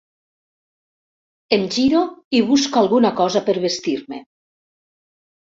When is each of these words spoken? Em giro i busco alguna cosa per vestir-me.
Em 1.57 1.67
giro 1.75 2.01
i 2.39 2.41
busco 2.49 2.83
alguna 2.83 3.13
cosa 3.23 3.45
per 3.51 3.57
vestir-me. 3.67 4.23